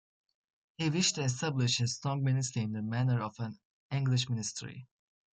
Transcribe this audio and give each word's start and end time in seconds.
He 0.79 0.89
wished 0.89 1.13
to 1.13 1.21
establish 1.25 1.79
a 1.79 1.85
strong 1.87 2.23
ministry 2.23 2.63
in 2.63 2.71
the 2.71 2.81
manner 2.81 3.21
of 3.21 3.35
an 3.39 3.59
English 3.91 4.29
ministry. 4.29 4.87